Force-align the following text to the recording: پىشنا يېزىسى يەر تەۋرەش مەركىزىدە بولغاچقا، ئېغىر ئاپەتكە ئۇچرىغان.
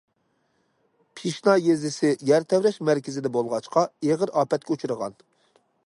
پىشنا 1.19 1.53
يېزىسى 1.65 2.11
يەر 2.31 2.47
تەۋرەش 2.53 2.81
مەركىزىدە 2.89 3.33
بولغاچقا، 3.37 3.85
ئېغىر 4.09 4.35
ئاپەتكە 4.41 4.77
ئۇچرىغان. 4.77 5.21